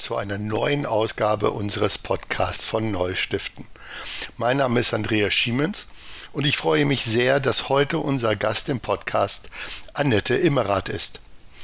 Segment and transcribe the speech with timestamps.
[0.00, 3.66] Zu einer neuen Ausgabe unseres Podcasts von Neustiften.
[4.38, 5.88] Mein Name ist Andreas Schiemens
[6.32, 9.50] und ich freue mich sehr, dass heute unser Gast im Podcast
[9.92, 11.20] Annette Immerath ist.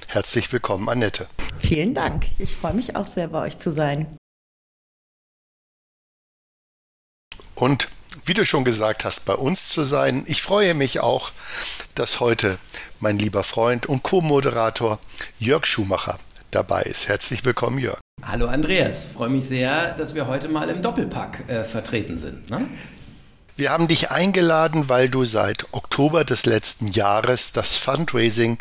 [0.06, 1.28] Herzlich willkommen, Annette.
[1.60, 2.26] Vielen Dank.
[2.38, 4.18] Ich freue mich auch sehr, bei euch zu sein.
[7.54, 7.88] Und
[8.26, 10.24] wie du schon gesagt hast, bei uns zu sein.
[10.26, 11.32] Ich freue mich auch,
[11.94, 12.58] dass heute
[13.00, 14.98] mein lieber Freund und Co-Moderator
[15.38, 16.18] Jörg Schumacher
[16.50, 17.08] dabei ist.
[17.08, 17.98] Herzlich willkommen, Jörg.
[18.22, 22.48] Hallo Andreas, freue mich sehr, dass wir heute mal im Doppelpack äh, vertreten sind.
[22.50, 22.66] Ne?
[23.56, 28.58] Wir haben dich eingeladen, weil du seit Oktober des letzten Jahres das Fundraising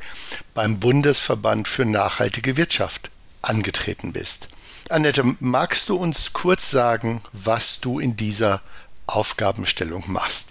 [0.53, 3.09] beim Bundesverband für nachhaltige Wirtschaft
[3.41, 4.49] angetreten bist.
[4.89, 8.61] Annette, magst du uns kurz sagen, was du in dieser
[9.07, 10.49] Aufgabenstellung machst?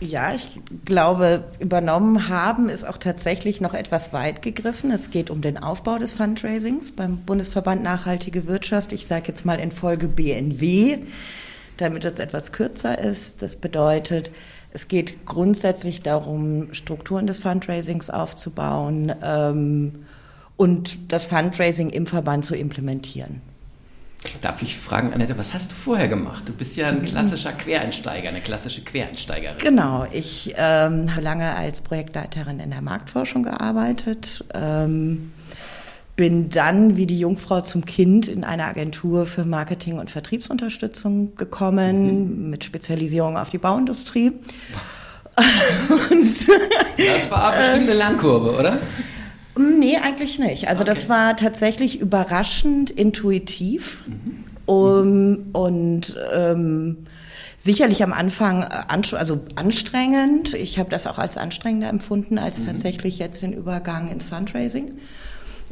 [0.00, 4.90] Ja, ich glaube, übernommen haben ist auch tatsächlich noch etwas weit gegriffen.
[4.90, 8.92] Es geht um den Aufbau des Fundraisings beim Bundesverband Nachhaltige Wirtschaft.
[8.92, 10.98] Ich sage jetzt mal in Folge BNW,
[11.78, 13.40] damit es etwas kürzer ist.
[13.40, 14.30] Das bedeutet,
[14.70, 20.04] es geht grundsätzlich darum, Strukturen des Fundraisings aufzubauen ähm,
[20.58, 23.40] und das Fundraising im Verband zu implementieren.
[24.40, 26.44] Darf ich fragen, Annette, was hast du vorher gemacht?
[26.46, 29.58] Du bist ja ein klassischer Quereinsteiger, eine klassische Quereinsteigerin.
[29.58, 35.32] Genau, ich ähm, habe lange als Projektleiterin in der Marktforschung gearbeitet, ähm,
[36.16, 42.44] bin dann wie die Jungfrau zum Kind in eine Agentur für Marketing und Vertriebsunterstützung gekommen,
[42.44, 42.50] mhm.
[42.50, 44.32] mit Spezialisierung auf die Bauindustrie.
[46.10, 46.48] und,
[46.96, 48.78] das war bestimmt eine Lernkurve, oder?
[49.56, 50.68] Mm, nee, eigentlich nicht.
[50.68, 50.94] Also okay.
[50.94, 54.44] das war tatsächlich überraschend intuitiv mhm.
[54.66, 56.98] um, und ähm,
[57.56, 60.54] sicherlich am Anfang äh, also anstrengend.
[60.54, 62.66] Ich habe das auch als anstrengender empfunden als mhm.
[62.66, 64.92] tatsächlich jetzt den Übergang ins Fundraising.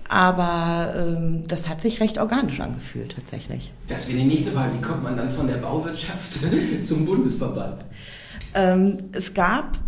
[0.09, 3.73] Aber ähm, das hat sich recht organisch angefühlt tatsächlich.
[3.89, 4.73] Das wäre die nächste Frage.
[4.79, 6.41] Wie kommt man dann von der Bauwirtschaft
[6.81, 7.85] zum Bundesverband?
[8.55, 9.79] Ähm, es gab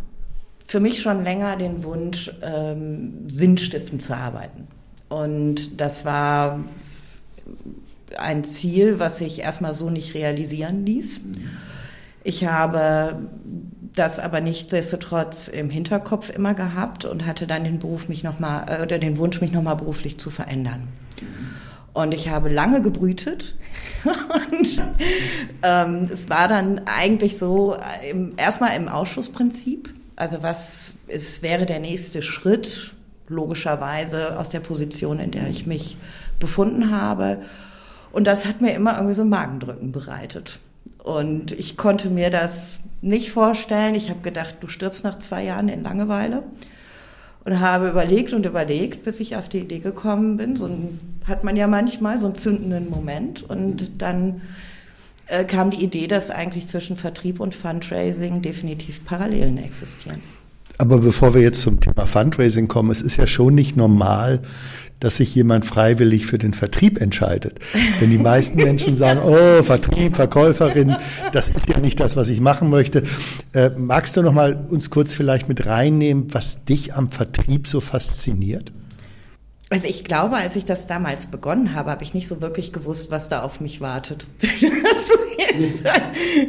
[0.66, 4.66] für mich schon länger den Wunsch, ähm, sinnstiftend zu arbeiten.
[5.08, 6.60] Und das war
[8.18, 11.20] ein Ziel, was sich erstmal so nicht realisieren ließ.
[12.24, 13.18] Ich habe
[13.94, 18.66] das aber nichtsdestotrotz im Hinterkopf immer gehabt und hatte dann den Beruf mich noch mal
[18.68, 20.88] äh, oder den Wunsch mich noch mal beruflich zu verändern.
[21.94, 23.56] Und ich habe lange gebrütet.
[24.04, 24.82] und
[25.62, 29.95] ähm, es war dann eigentlich so, äh, erstmal im Ausschussprinzip.
[30.16, 32.94] Also was ist, wäre der nächste Schritt,
[33.28, 35.96] logischerweise aus der Position, in der ich mich
[36.38, 37.38] befunden habe.
[38.12, 40.58] Und das hat mir immer irgendwie so Magendrücken bereitet.
[41.02, 43.94] Und ich konnte mir das nicht vorstellen.
[43.94, 46.42] Ich habe gedacht, du stirbst nach zwei Jahren in Langeweile.
[47.44, 50.56] Und habe überlegt und überlegt, bis ich auf die Idee gekommen bin.
[50.56, 53.48] So ein, hat man ja manchmal so einen zündenden Moment.
[53.48, 54.40] Und dann
[55.26, 60.22] äh, kam die Idee, dass eigentlich zwischen Vertrieb und Fundraising definitiv Parallelen existieren.
[60.78, 64.42] Aber bevor wir jetzt zum Thema Fundraising kommen, es ist ja schon nicht normal,
[65.00, 67.58] dass sich jemand freiwillig für den Vertrieb entscheidet.
[68.00, 70.96] Denn die meisten Menschen sagen, oh, Vertrieb, Verkäuferin,
[71.32, 73.02] das ist ja nicht das, was ich machen möchte.
[73.52, 77.80] Äh, magst du noch mal uns kurz vielleicht mit reinnehmen, was dich am Vertrieb so
[77.80, 78.72] fasziniert?
[79.68, 83.10] Also ich glaube, als ich das damals begonnen habe, habe ich nicht so wirklich gewusst,
[83.10, 84.26] was da auf mich wartet.
[84.40, 85.10] das
[85.58, 85.84] ist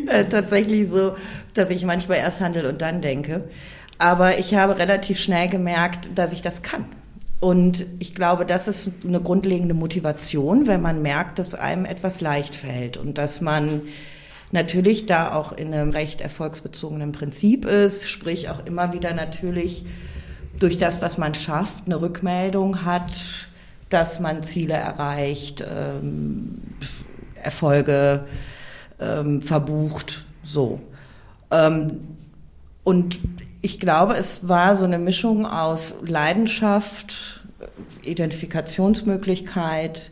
[0.07, 1.16] äh, tatsächlich so,
[1.56, 3.50] dass ich manchmal erst handle und dann denke.
[3.97, 6.85] Aber ich habe relativ schnell gemerkt, dass ich das kann.
[7.39, 12.56] Und ich glaube, das ist eine grundlegende Motivation, wenn man merkt, dass einem etwas leicht
[12.56, 13.81] fällt und dass man
[14.51, 19.85] natürlich da auch in einem recht erfolgsbezogenen Prinzip ist, sprich auch immer wieder natürlich
[20.59, 23.13] durch das, was man schafft, eine Rückmeldung hat,
[23.90, 26.62] dass man Ziele erreicht, ähm,
[27.42, 28.25] Erfolge
[29.00, 30.81] ähm, verbucht, so.
[31.51, 32.00] Ähm,
[32.83, 33.19] und
[33.62, 37.44] ich glaube, es war so eine Mischung aus Leidenschaft,
[38.04, 40.12] Identifikationsmöglichkeit,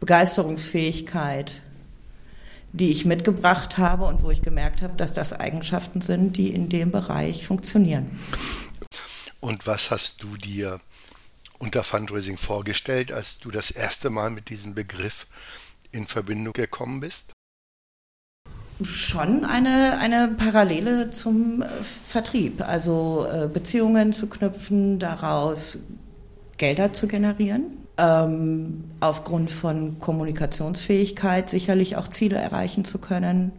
[0.00, 1.60] Begeisterungsfähigkeit,
[2.72, 6.68] die ich mitgebracht habe und wo ich gemerkt habe, dass das Eigenschaften sind, die in
[6.68, 8.18] dem Bereich funktionieren.
[9.44, 10.80] Und was hast du dir
[11.58, 15.26] unter Fundraising vorgestellt, als du das erste Mal mit diesem Begriff
[15.92, 17.34] in Verbindung gekommen bist?
[18.82, 21.68] Schon eine, eine Parallele zum äh,
[22.06, 25.78] Vertrieb, also äh, Beziehungen zu knüpfen, daraus
[26.56, 33.52] Gelder zu generieren, ähm, aufgrund von Kommunikationsfähigkeit sicherlich auch Ziele erreichen zu können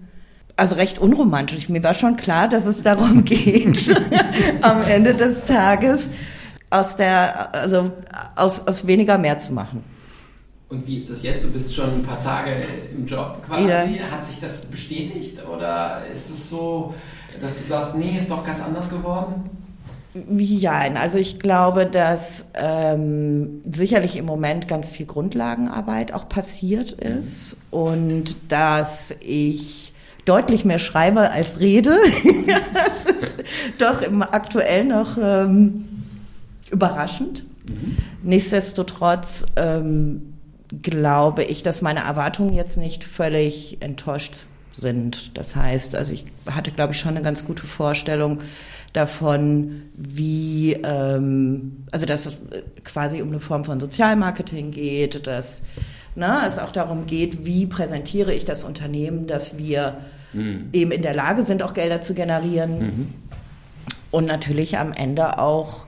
[0.58, 1.70] also recht unromantisch.
[1.70, 3.96] Mir war schon klar, dass es darum geht,
[4.62, 6.08] am Ende des Tages
[6.70, 7.92] aus der, also
[8.36, 9.84] aus, aus weniger mehr zu machen.
[10.70, 11.44] Und wie ist das jetzt?
[11.44, 12.52] Du bist schon ein paar Tage
[12.96, 13.68] im Job quasi.
[13.68, 13.86] Ja.
[14.12, 16.96] Hat sich das bestätigt oder ist es so,
[17.40, 19.50] dass du sagst, nee, ist doch ganz anders geworden?
[20.38, 27.58] Ja, also ich glaube, dass ähm, sicherlich im Moment ganz viel Grundlagenarbeit auch passiert ist
[27.70, 29.85] und dass ich
[30.26, 31.98] deutlich mehr schreibe als rede.
[32.74, 33.44] das ist
[33.78, 35.86] doch im aktuell noch ähm,
[36.72, 37.46] überraschend.
[37.68, 37.98] Mhm.
[38.24, 40.34] Nichtsdestotrotz ähm,
[40.82, 45.38] glaube ich, dass meine Erwartungen jetzt nicht völlig enttäuscht sind.
[45.38, 48.42] Das heißt, also ich hatte, glaube ich, schon eine ganz gute Vorstellung
[48.94, 52.40] davon, wie, ähm, also dass es
[52.84, 55.62] quasi um eine Form von Sozialmarketing geht, dass
[56.16, 59.98] na, es auch darum geht, wie präsentiere ich das Unternehmen, dass wir
[60.36, 60.70] mhm.
[60.74, 62.80] eben in der Lage sind, auch Gelder zu generieren.
[62.80, 63.14] Mhm.
[64.12, 65.86] Und natürlich am Ende auch,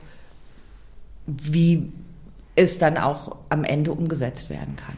[1.26, 1.92] wie
[2.56, 4.96] es dann auch am Ende umgesetzt werden kann.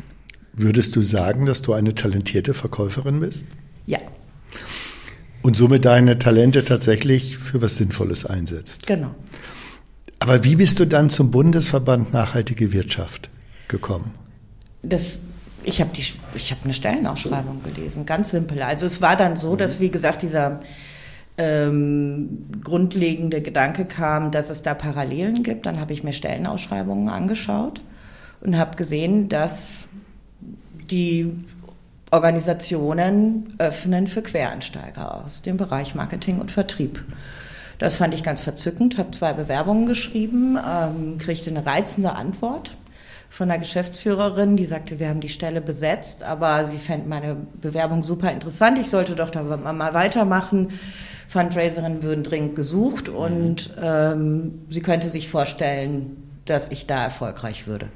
[0.52, 3.46] Würdest du sagen, dass du eine talentierte Verkäuferin bist?
[3.86, 3.98] Ja.
[5.42, 8.86] Und somit deine Talente tatsächlich für was Sinnvolles einsetzt.
[8.86, 9.14] Genau.
[10.18, 13.30] Aber wie bist du dann zum Bundesverband Nachhaltige Wirtschaft
[13.68, 14.12] gekommen?
[14.82, 15.20] Das,
[15.64, 18.62] ich habe hab eine Stellenausschreibung gelesen, ganz simpel.
[18.62, 20.60] Also es war dann so, dass, wie gesagt, dieser
[21.38, 25.66] ähm, grundlegende Gedanke kam, dass es da Parallelen gibt.
[25.66, 27.80] Dann habe ich mir Stellenausschreibungen angeschaut
[28.40, 29.86] und habe gesehen, dass
[30.90, 31.32] die
[32.10, 37.04] Organisationen öffnen für Quereinsteiger aus dem Bereich Marketing und Vertrieb.
[37.78, 42.76] Das fand ich ganz verzückend, habe zwei Bewerbungen geschrieben, ähm, kriegte eine reizende Antwort
[43.30, 48.02] von der Geschäftsführerin, die sagte, wir haben die Stelle besetzt, aber sie fände meine Bewerbung
[48.02, 50.68] super interessant, ich sollte doch da mal weitermachen.
[51.28, 57.86] Fundraiserinnen würden dringend gesucht und ähm, sie könnte sich vorstellen, dass ich da erfolgreich würde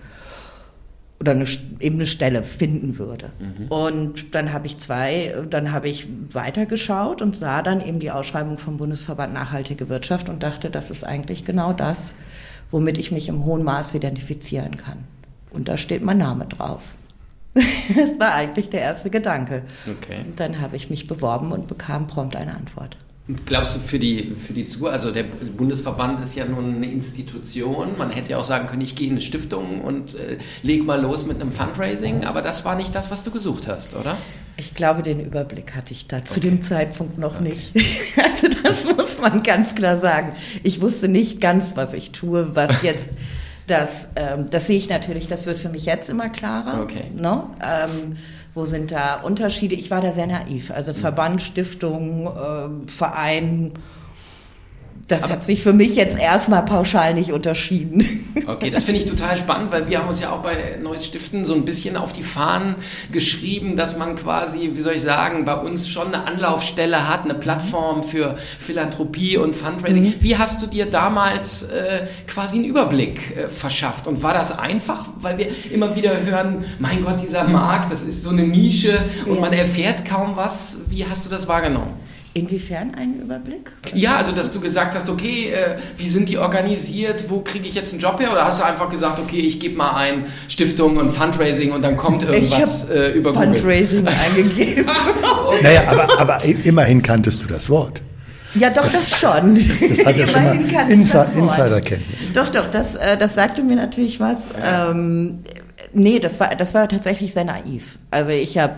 [1.18, 1.46] oder eine,
[1.80, 3.30] eben eine Stelle finden würde.
[3.38, 3.68] Mhm.
[3.68, 8.58] Und dann habe ich zwei, dann habe ich weitergeschaut und sah dann eben die Ausschreibung
[8.58, 12.14] vom Bundesverband Nachhaltige Wirtschaft und dachte, das ist eigentlich genau das,
[12.70, 14.98] womit ich mich im hohen Maße identifizieren kann.
[15.54, 16.94] Und da steht mein Name drauf.
[17.54, 19.62] das war eigentlich der erste Gedanke.
[19.86, 20.24] Okay.
[20.26, 22.96] Und dann habe ich mich beworben und bekam prompt eine Antwort.
[23.46, 27.96] Glaubst du für die, für die Zuhörer, also der Bundesverband ist ja nun eine Institution,
[27.96, 31.00] man hätte ja auch sagen können, ich gehe in eine Stiftung und äh, leg mal
[31.00, 34.18] los mit einem Fundraising, aber das war nicht das, was du gesucht hast, oder?
[34.58, 36.26] Ich glaube, den Überblick hatte ich da okay.
[36.26, 37.44] zu dem Zeitpunkt noch okay.
[37.44, 37.72] nicht.
[38.22, 40.32] Also das muss man ganz klar sagen.
[40.62, 43.10] Ich wusste nicht ganz, was ich tue, was jetzt
[43.66, 46.82] das, ähm, das sehe ich natürlich, das wird für mich jetzt immer klarer.
[46.82, 47.10] Okay.
[47.14, 47.44] Ne?
[47.62, 48.16] Ähm,
[48.54, 49.74] wo sind da Unterschiede?
[49.74, 50.70] Ich war da sehr naiv.
[50.70, 50.96] Also mhm.
[50.96, 53.72] Verband, Stiftung, äh, Verein,
[55.08, 58.04] das Aber hat sich für mich jetzt erstmal pauschal nicht unterschieden.
[58.46, 61.46] Okay, das finde ich total spannend, weil wir haben uns ja auch bei Neues Stiften
[61.46, 62.74] so ein bisschen auf die Fahnen
[63.10, 67.32] geschrieben, dass man quasi, wie soll ich sagen, bei uns schon eine Anlaufstelle hat, eine
[67.32, 70.04] Plattform für Philanthropie und Fundraising.
[70.04, 70.14] Mhm.
[70.20, 74.06] Wie hast du dir damals äh, quasi einen Überblick äh, verschafft?
[74.06, 78.22] Und war das einfach, weil wir immer wieder hören, mein Gott, dieser Markt, das ist
[78.22, 79.40] so eine Nische und ja.
[79.40, 80.76] man erfährt kaum was.
[80.90, 81.94] Wie hast du das wahrgenommen?
[82.36, 83.70] Inwiefern einen Überblick?
[83.94, 87.74] Ja, also dass du gesagt hast, okay, äh, wie sind die organisiert, wo kriege ich
[87.74, 88.32] jetzt einen Job her?
[88.32, 91.96] Oder hast du einfach gesagt, okay, ich gebe mal ein Stiftung und Fundraising und dann
[91.96, 94.84] kommt irgendwas äh, über Fundraising eingegeben.
[95.46, 95.58] okay.
[95.62, 98.02] Naja, aber, aber immerhin kanntest du das Wort.
[98.54, 99.54] Ja, doch, das, das schon.
[99.96, 102.32] Das hat ja schon mal Insider, Insiderkenntnis.
[102.32, 104.38] Doch, doch, das, äh, das sagte mir natürlich was.
[104.60, 105.40] Ähm,
[105.92, 107.98] nee, das war, das war tatsächlich sehr naiv.
[108.10, 108.74] Also ich habe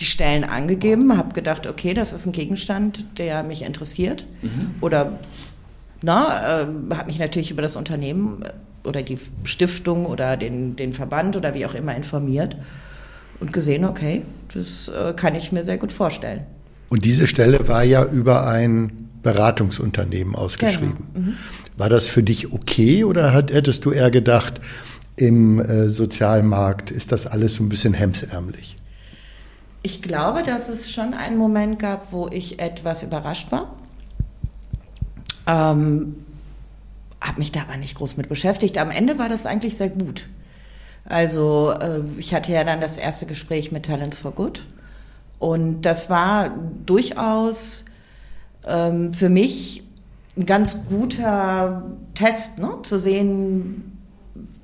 [0.00, 4.26] die Stellen angegeben, habe gedacht, okay, das ist ein Gegenstand, der mich interessiert.
[4.42, 4.74] Mhm.
[4.80, 5.18] Oder
[6.02, 10.94] na, äh, habe mich natürlich über das Unternehmen äh, oder die Stiftung oder den, den
[10.94, 12.56] Verband oder wie auch immer informiert
[13.40, 14.22] und gesehen, okay,
[14.54, 16.40] das äh, kann ich mir sehr gut vorstellen.
[16.88, 20.94] Und diese Stelle war ja über ein Beratungsunternehmen ausgeschrieben.
[21.14, 21.26] Genau.
[21.26, 21.34] Mhm.
[21.76, 24.60] War das für dich okay oder hat, hättest du eher gedacht,
[25.16, 28.76] im äh, Sozialmarkt ist das alles so ein bisschen hemsärmlich?
[29.82, 33.74] Ich glaube, dass es schon einen Moment gab, wo ich etwas überrascht war.
[35.46, 36.16] Ähm,
[37.20, 38.78] habe mich da aber nicht groß mit beschäftigt.
[38.78, 40.28] Am Ende war das eigentlich sehr gut.
[41.04, 44.66] Also äh, ich hatte ja dann das erste Gespräch mit Talents for Good
[45.38, 46.50] und das war
[46.84, 47.86] durchaus
[48.66, 49.82] ähm, für mich
[50.36, 51.82] ein ganz guter
[52.14, 52.78] Test, ne?
[52.82, 53.98] zu sehen,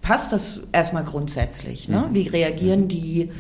[0.03, 1.89] passt das erstmal grundsätzlich.
[1.89, 2.07] Ne?
[2.09, 2.15] Mhm.
[2.15, 3.33] Wie reagieren die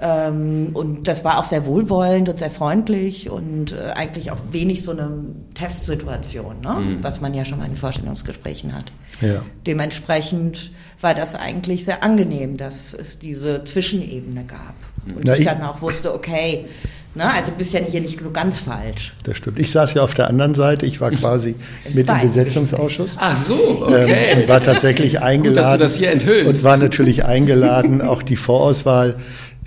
[0.00, 4.82] ähm, und das war auch sehr wohlwollend und sehr freundlich und äh, eigentlich auch wenig
[4.84, 5.10] so eine
[5.54, 6.74] Testsituation, ne?
[6.80, 6.98] Mhm.
[7.02, 8.92] was man ja schon mal in Vorstellungsgesprächen hat.
[9.20, 9.42] Ja.
[9.66, 14.74] Dementsprechend war das eigentlich sehr angenehm, dass es diese Zwischenebene gab.
[15.16, 16.66] Und Na, ich, ich- dann auch wusste, okay,
[17.14, 19.14] ne, also bist ja hier nicht so ganz falsch.
[19.24, 19.58] Das stimmt.
[19.58, 20.86] Ich saß ja auf der anderen Seite.
[20.86, 21.54] Ich war quasi
[21.94, 22.20] mit im.
[22.20, 23.16] Besetzungsausschuss.
[23.18, 24.42] Ach so, Ähm, okay.
[24.42, 25.62] und war tatsächlich eingeladen.
[25.62, 26.46] dass du das hier enthüllst.
[26.46, 29.16] Und war natürlich eingeladen, auch die Vorauswahl,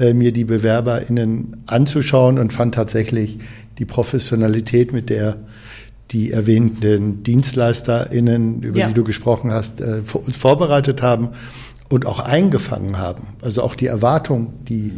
[0.01, 3.38] äh, mir die BewerberInnen anzuschauen und fand tatsächlich
[3.77, 5.38] die Professionalität, mit der
[6.12, 8.88] die erwähnten DienstleisterInnen, über Ja.
[8.89, 11.29] die du gesprochen hast, äh, vor- uns vorbereitet haben
[11.89, 13.27] und auch eingefangen haben.
[13.41, 14.91] Also auch die Erwartung, die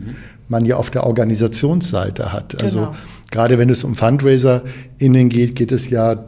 [0.47, 2.61] man ja auf der Organisationsseite hat.
[2.61, 2.93] Also Genau.
[3.31, 6.23] gerade wenn es um FundraiserInnen geht, geht es ja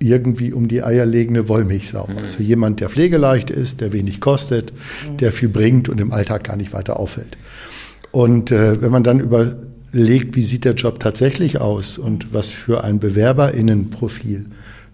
[0.00, 2.08] irgendwie um die eierlegende Wollmilchsau.
[2.16, 4.72] Also jemand, der pflegeleicht ist, der wenig kostet,
[5.18, 7.36] der viel bringt und im Alltag gar nicht weiter auffällt.
[8.10, 12.84] Und äh, wenn man dann überlegt, wie sieht der Job tatsächlich aus und was für
[12.84, 14.46] ein BewerberInnenprofil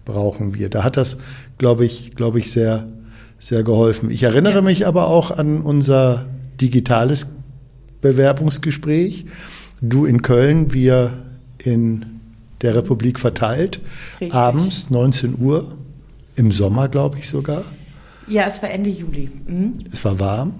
[0.03, 1.17] brauchen wir, da hat das,
[1.57, 2.87] glaube ich, glaube ich, sehr,
[3.39, 4.11] sehr geholfen.
[4.11, 6.25] Ich erinnere mich aber auch an unser
[6.61, 7.27] digitales
[8.01, 9.25] Bewerbungsgespräch.
[9.81, 11.25] Du in Köln, wir
[11.57, 12.05] in
[12.61, 13.79] der Republik verteilt.
[14.19, 14.33] Richtig.
[14.33, 15.77] Abends 19 Uhr,
[16.35, 17.63] im Sommer, glaube ich sogar.
[18.27, 19.29] Ja, es war Ende Juli.
[19.47, 19.83] Mhm.
[19.91, 20.53] Es war warm.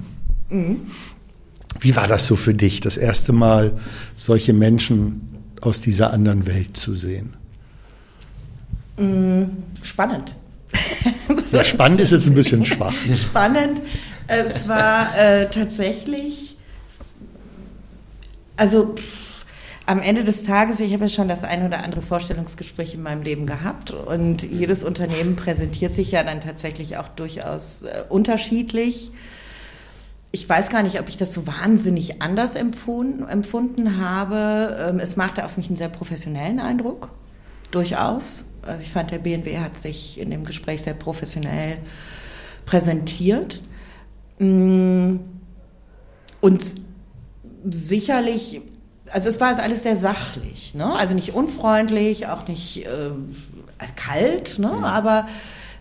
[1.85, 3.73] Wie war das so für dich, das erste Mal
[4.15, 5.21] solche Menschen
[5.61, 7.35] aus dieser anderen Welt zu sehen?
[9.83, 10.35] Spannend.
[11.51, 12.95] Ja, spannend ist jetzt ein bisschen schwach.
[13.15, 13.81] spannend.
[14.25, 16.57] Es war äh, tatsächlich,
[18.57, 19.45] also pff,
[19.85, 23.21] am Ende des Tages, ich habe ja schon das ein oder andere Vorstellungsgespräch in meinem
[23.21, 29.11] Leben gehabt und jedes Unternehmen präsentiert sich ja dann tatsächlich auch durchaus äh, unterschiedlich.
[30.35, 34.75] Ich weiß gar nicht, ob ich das so wahnsinnig anders empfunden, empfunden habe.
[34.89, 37.09] Ähm, Es machte auf mich einen sehr professionellen Eindruck,
[37.71, 38.43] durchaus.
[38.61, 41.77] Also ich fand, der BNW hat sich in dem Gespräch sehr professionell
[42.65, 43.61] präsentiert.
[44.39, 45.19] Mm,
[46.41, 46.65] Und
[47.69, 48.61] sicherlich,
[49.09, 50.93] also es war also alles sehr sachlich, ne?
[50.95, 53.11] also nicht unfreundlich, auch nicht äh,
[53.95, 54.69] kalt, ne?
[54.83, 55.27] aber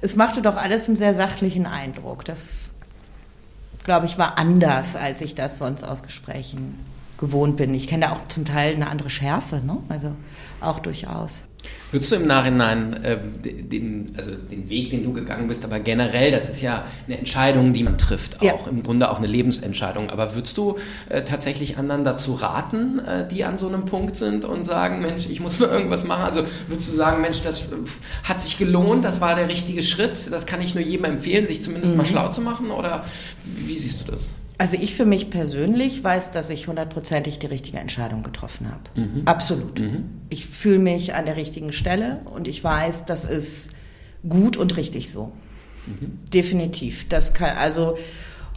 [0.00, 2.25] es machte doch alles einen sehr sachlichen Eindruck.
[2.25, 2.70] Das,
[3.84, 6.78] glaube ich, war anders, als ich das sonst aus Gesprächen
[7.18, 7.72] gewohnt bin.
[7.74, 9.78] Ich kenne da auch zum Teil eine andere Schärfe, ne?
[9.88, 10.12] also
[10.60, 11.42] auch durchaus.
[11.92, 16.33] Würdest du im Nachhinein äh, den, also den Weg, den du gegangen bist, aber generell,
[16.33, 18.54] das ist ja eine Entscheidung, die man trifft, auch Ja.
[18.68, 20.11] im Grunde auch eine Lebensentscheidung.
[20.11, 20.76] Aber würdest du
[21.09, 25.28] äh, tatsächlich anderen dazu raten, äh, die an so einem Punkt sind und sagen, Mensch,
[25.30, 26.25] ich muss mal irgendwas machen?
[26.25, 27.64] Also würdest du sagen, Mensch, das äh,
[28.25, 31.62] hat sich gelohnt, das war der richtige Schritt, das kann ich nur jedem empfehlen, sich
[31.62, 32.73] zumindest mal schlau zu machen?
[32.73, 33.04] Oder
[33.44, 34.30] wie siehst du das?
[34.56, 38.82] Also ich für mich persönlich weiß, dass ich hundertprozentig die richtige Entscheidung getroffen habe.
[39.25, 39.82] Absolut.
[40.30, 43.73] Ich fühle mich an der richtigen Stelle und ich weiß, das ist
[44.28, 45.32] gut und richtig so.
[46.32, 47.08] Definitiv.
[47.08, 47.99] Das kann, also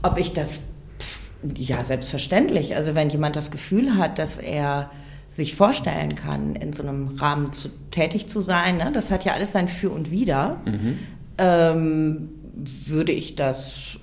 [0.03, 0.61] ob ich das,
[1.55, 2.75] ja selbstverständlich.
[2.75, 4.91] Also wenn jemand das Gefühl hat, dass er
[5.29, 9.33] sich vorstellen kann, in so einem Rahmen zu, tätig zu sein, ne, das hat ja
[9.33, 10.61] alles sein Für und Wider,
[11.37, 13.97] ähm, würde ich das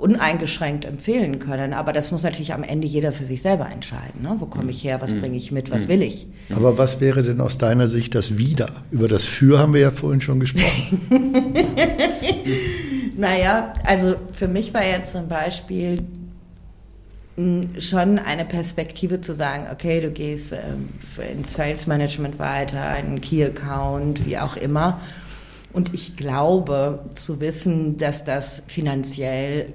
[0.00, 1.72] uneingeschränkt empfehlen können.
[1.74, 4.22] Aber das muss natürlich am Ende jeder für sich selber entscheiden.
[4.22, 4.36] Ne?
[4.38, 6.26] Wo komme ich her, was bringe ich mit, was will ich?
[6.54, 8.68] Aber was wäre denn aus deiner Sicht das Wider?
[8.90, 10.98] Über das Für haben wir ja vorhin schon gesprochen.
[13.20, 16.02] Naja, also für mich war jetzt zum Beispiel
[17.36, 20.88] mh, schon eine Perspektive zu sagen, okay, du gehst ähm,
[21.30, 25.02] ins Sales Management weiter, in einen Key Account, wie auch immer.
[25.74, 29.74] Und ich glaube zu wissen, dass das finanziell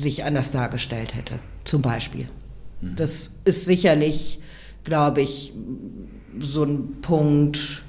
[0.00, 2.28] sich anders dargestellt hätte, zum Beispiel.
[2.80, 4.40] Das ist sicherlich,
[4.84, 5.52] glaube ich,
[6.38, 7.82] so ein Punkt,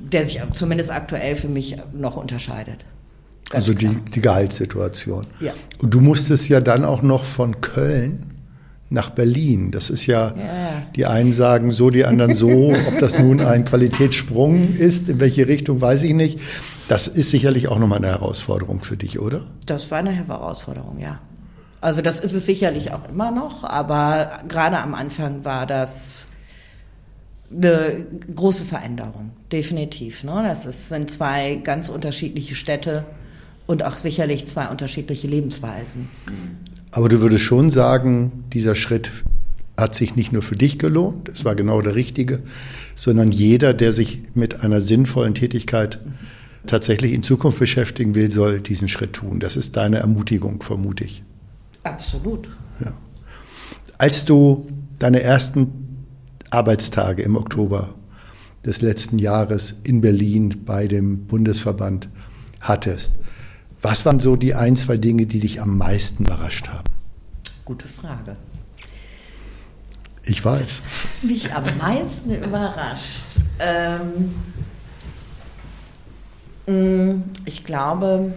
[0.00, 2.84] der sich zumindest aktuell für mich noch unterscheidet.
[3.50, 5.26] Ganz Also die, die Gehaltssituation.
[5.40, 5.52] Ja.
[5.78, 8.30] Und du musstest ja dann auch noch von Köln
[8.90, 9.70] nach Berlin.
[9.70, 10.82] Das ist ja, Ja.
[10.96, 12.70] die einen sagen so, die anderen so.
[12.88, 16.40] Ob das nun ein Qualitätssprung ist, in welche Richtung, weiß ich nicht.
[16.88, 19.42] Das ist sicherlich auch nochmal eine Herausforderung für dich, oder?
[19.66, 21.20] Das war eine Herausforderung, ja.
[21.80, 26.28] Also das ist es sicherlich auch immer noch, aber gerade am Anfang war das
[27.54, 28.04] eine
[28.34, 30.24] große Veränderung, definitiv.
[30.24, 30.42] Ne?
[30.44, 33.04] Das ist, sind zwei ganz unterschiedliche Städte
[33.66, 36.08] und auch sicherlich zwei unterschiedliche Lebensweisen.
[36.90, 39.10] Aber du würdest schon sagen, dieser Schritt
[39.76, 42.42] hat sich nicht nur für dich gelohnt, es war genau der richtige,
[42.96, 46.00] sondern jeder, der sich mit einer sinnvollen Tätigkeit
[46.66, 49.40] tatsächlich in Zukunft beschäftigen will, soll diesen Schritt tun.
[49.40, 51.22] Das ist deine Ermutigung, vermute ich.
[51.84, 52.48] Absolut.
[52.84, 52.92] Ja.
[53.98, 56.06] Als du deine ersten
[56.50, 57.94] Arbeitstage im Oktober
[58.64, 62.08] des letzten Jahres in Berlin bei dem Bundesverband
[62.60, 63.14] hattest,
[63.80, 66.88] Was waren so die ein, zwei Dinge, die dich am meisten überrascht haben?
[67.64, 68.36] Gute Frage.
[70.24, 70.82] Ich weiß.
[71.22, 73.38] Mich am meisten überrascht.
[73.60, 74.34] Ähm,
[77.44, 78.32] ich glaube,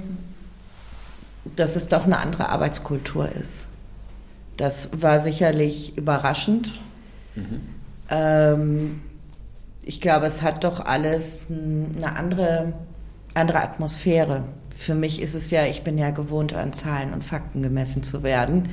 [1.56, 3.66] dass es doch eine andere Arbeitskultur ist.
[4.58, 6.72] Das war sicherlich überraschend.
[7.36, 7.62] Mhm.
[8.10, 9.02] Ähm,
[9.84, 12.74] ich glaube, es hat doch alles eine andere,
[13.34, 14.44] andere Atmosphäre.
[14.78, 18.24] Für mich ist es ja, ich bin ja gewohnt, an Zahlen und Fakten gemessen zu
[18.24, 18.70] werden.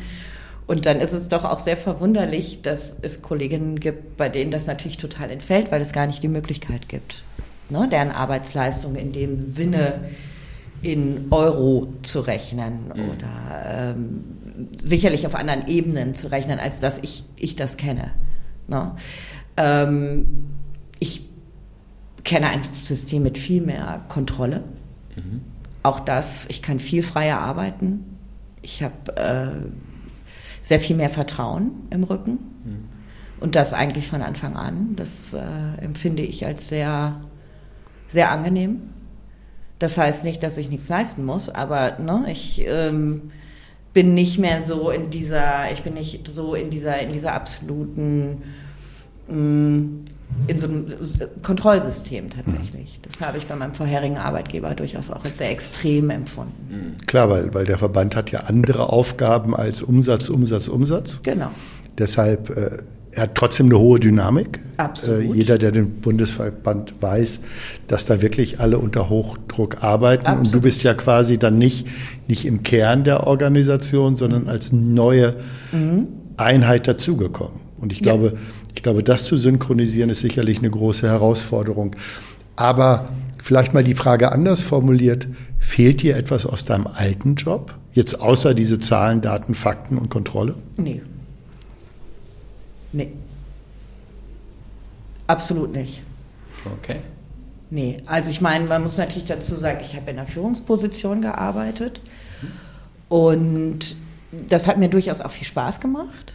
[0.66, 4.66] Und dann ist es doch auch sehr verwunderlich, dass es Kolleginnen gibt, bei denen das
[4.66, 7.24] natürlich total entfällt, weil es gar nicht die Möglichkeit gibt,
[7.70, 10.00] ne, deren Arbeitsleistung in dem Sinne
[10.82, 13.10] in Euro zu rechnen mhm.
[13.10, 14.24] oder ähm,
[14.82, 18.12] sicherlich auf anderen Ebenen zu rechnen, als dass ich, ich das kenne.
[18.68, 18.94] Ne?
[19.56, 20.26] Ähm,
[21.00, 21.28] ich
[22.24, 24.62] kenne ein System mit viel mehr Kontrolle.
[25.16, 25.40] Mhm.
[25.82, 28.18] Auch das, ich kann viel freier arbeiten.
[28.62, 29.70] Ich habe äh,
[30.62, 32.38] sehr viel mehr Vertrauen im Rücken.
[32.64, 32.88] Mhm.
[33.40, 34.94] Und das eigentlich von Anfang an.
[34.96, 35.38] Das äh,
[35.80, 37.20] empfinde ich als sehr,
[38.08, 38.80] sehr angenehm.
[39.78, 43.30] Das heißt nicht, dass ich nichts leisten muss, aber ne, ich ähm,
[43.92, 48.42] bin nicht mehr so in dieser, ich bin nicht so in dieser, in dieser absoluten
[49.28, 50.04] mh, mm,
[50.46, 50.86] in so einem
[51.42, 53.00] Kontrollsystem tatsächlich.
[53.02, 56.68] Das habe ich bei meinem vorherigen Arbeitgeber durchaus auch als sehr extrem empfunden.
[56.70, 57.06] Mhm.
[57.06, 61.20] Klar, weil, weil der Verband hat ja andere Aufgaben als Umsatz, Umsatz, Umsatz.
[61.22, 61.50] Genau.
[61.98, 62.78] Deshalb, äh,
[63.12, 64.60] er hat trotzdem eine hohe Dynamik.
[64.76, 65.34] Absolut.
[65.34, 67.40] Äh, jeder, der den Bundesverband weiß,
[67.86, 70.26] dass da wirklich alle unter Hochdruck arbeiten.
[70.26, 70.46] Absolut.
[70.46, 71.86] Und du bist ja quasi dann nicht,
[72.26, 75.36] nicht im Kern der Organisation, sondern als neue
[75.72, 76.08] mhm.
[76.36, 77.60] Einheit dazugekommen.
[77.78, 78.04] Und ich ja.
[78.04, 78.38] glaube,
[78.74, 81.96] ich glaube, das zu synchronisieren ist sicherlich eine große Herausforderung.
[82.56, 83.06] Aber
[83.40, 87.74] vielleicht mal die Frage anders formuliert, fehlt dir etwas aus deinem alten Job?
[87.92, 90.56] Jetzt außer diese Zahlen, Daten, Fakten und Kontrolle?
[90.76, 91.02] Nee.
[92.92, 93.12] Nee.
[95.26, 96.02] Absolut nicht.
[96.64, 97.00] Okay.
[97.70, 102.00] Nee, also ich meine, man muss natürlich dazu sagen, ich habe in einer Führungsposition gearbeitet
[103.08, 103.96] und
[104.48, 106.32] das hat mir durchaus auch viel Spaß gemacht.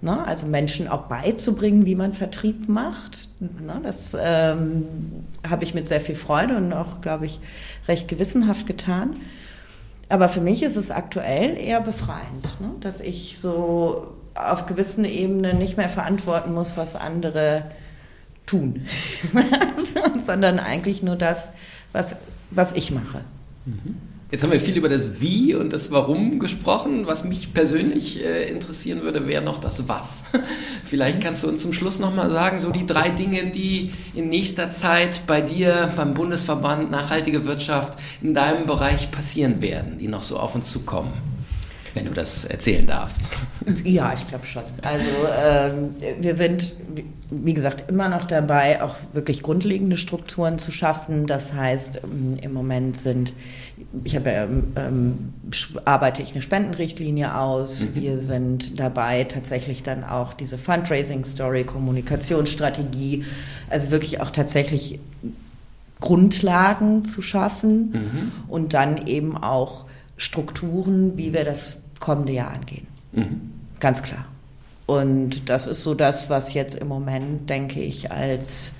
[0.00, 0.24] Ne?
[0.26, 3.28] Also Menschen auch beizubringen, wie man Vertrieb macht.
[3.40, 3.80] Ne?
[3.82, 4.84] Das ähm,
[5.48, 7.40] habe ich mit sehr viel Freude und auch, glaube ich,
[7.88, 9.16] recht gewissenhaft getan.
[10.10, 12.72] Aber für mich ist es aktuell eher befreiend, ne?
[12.80, 17.70] dass ich so auf gewissen Ebenen nicht mehr verantworten muss, was andere
[18.44, 18.86] tun,
[20.26, 21.50] sondern eigentlich nur das,
[21.92, 22.16] was,
[22.50, 23.20] was ich mache.
[23.66, 23.96] Mhm.
[24.30, 27.08] Jetzt haben wir viel über das Wie und das Warum gesprochen.
[27.08, 30.22] Was mich persönlich äh, interessieren würde, wäre noch das Was.
[30.84, 34.70] Vielleicht kannst du uns zum Schluss nochmal sagen, so die drei Dinge, die in nächster
[34.70, 40.38] Zeit bei dir, beim Bundesverband Nachhaltige Wirtschaft, in deinem Bereich passieren werden, die noch so
[40.38, 41.29] auf uns zukommen
[41.94, 43.22] wenn du das erzählen darfst.
[43.84, 44.62] Ja, ich glaube schon.
[44.82, 45.10] Also
[45.44, 46.74] ähm, wir sind,
[47.30, 51.26] wie gesagt, immer noch dabei, auch wirklich grundlegende Strukturen zu schaffen.
[51.26, 53.32] Das heißt, ähm, im Moment sind,
[54.02, 54.30] ich habe
[54.76, 55.34] ähm,
[55.84, 57.80] arbeite ich eine Spendenrichtlinie aus.
[57.80, 57.94] Mhm.
[57.94, 63.24] Wir sind dabei, tatsächlich dann auch diese Fundraising-Story, Kommunikationsstrategie,
[63.68, 64.98] also wirklich auch tatsächlich
[66.00, 68.32] Grundlagen zu schaffen mhm.
[68.48, 69.84] und dann eben auch
[70.20, 72.86] Strukturen, wie wir das kommende Jahr angehen.
[73.12, 73.52] Mhm.
[73.80, 74.26] Ganz klar.
[74.84, 78.72] Und das ist so das, was jetzt im Moment, denke ich, als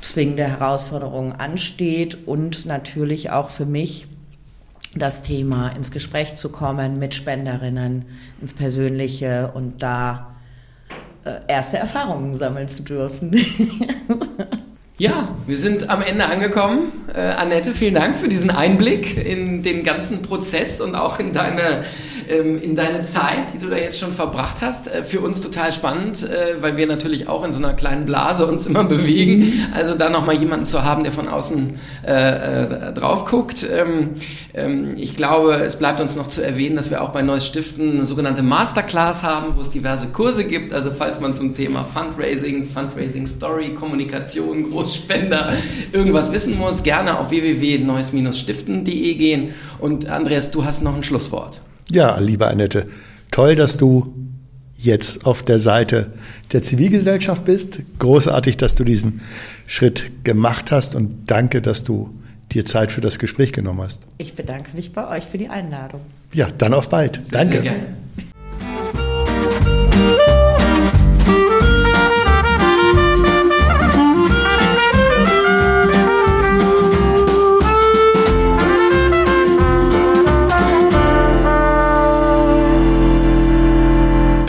[0.00, 4.06] zwingende Herausforderung ansteht und natürlich auch für mich
[4.94, 8.06] das Thema ins Gespräch zu kommen mit Spenderinnen,
[8.40, 10.34] ins Persönliche und da
[11.24, 13.32] äh, erste Erfahrungen sammeln zu dürfen.
[15.00, 16.92] Ja, wir sind am Ende angekommen.
[17.14, 21.84] Äh, Annette, vielen Dank für diesen Einblick in den ganzen Prozess und auch in deine
[22.38, 24.86] in deine Zeit, die du da jetzt schon verbracht hast.
[24.86, 28.46] Äh, für uns total spannend, äh, weil wir natürlich auch in so einer kleinen Blase
[28.46, 29.52] uns immer bewegen.
[29.74, 33.66] Also da nochmal jemanden zu haben, der von außen äh, äh, drauf guckt.
[33.70, 34.10] Ähm,
[34.54, 37.92] ähm, ich glaube, es bleibt uns noch zu erwähnen, dass wir auch bei Neues Stiften
[37.92, 40.72] eine sogenannte Masterclass haben, wo es diverse Kurse gibt.
[40.72, 45.54] Also falls man zum Thema Fundraising, Fundraising Story, Kommunikation, Großspender
[45.92, 49.54] irgendwas wissen muss, gerne auf www.neues-stiften.de gehen.
[49.78, 51.60] Und Andreas, du hast noch ein Schlusswort.
[51.90, 52.86] Ja, liebe Annette,
[53.30, 54.14] toll, dass du
[54.76, 56.12] jetzt auf der Seite
[56.52, 57.82] der Zivilgesellschaft bist.
[57.98, 59.20] Großartig, dass du diesen
[59.66, 62.14] Schritt gemacht hast und danke, dass du
[62.52, 64.02] dir Zeit für das Gespräch genommen hast.
[64.18, 66.00] Ich bedanke mich bei euch für die Einladung.
[66.32, 67.16] Ja, dann auf bald.
[67.16, 67.54] Sehr, danke.
[67.54, 67.96] Sehr gerne.